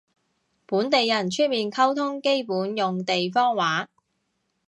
[0.65, 3.87] 本地人出面溝通基本用地方話